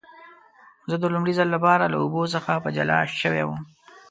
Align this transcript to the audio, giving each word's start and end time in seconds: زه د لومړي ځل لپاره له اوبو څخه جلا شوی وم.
زه 0.89 0.95
د 0.99 1.05
لومړي 1.13 1.33
ځل 1.39 1.47
لپاره 1.55 1.91
له 1.91 1.97
اوبو 2.03 2.21
څخه 2.33 2.51
جلا 2.75 2.99
شوی 3.21 3.43
وم. 3.45 3.61